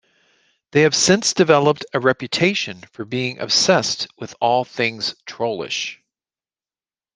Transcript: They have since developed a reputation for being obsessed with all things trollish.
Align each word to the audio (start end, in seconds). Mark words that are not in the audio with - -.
They 0.71 0.81
have 0.81 0.95
since 0.95 1.31
developed 1.31 1.85
a 1.93 1.99
reputation 1.99 2.81
for 2.91 3.05
being 3.05 3.37
obsessed 3.37 4.07
with 4.17 4.33
all 4.41 4.63
things 4.65 5.13
trollish. 5.27 5.99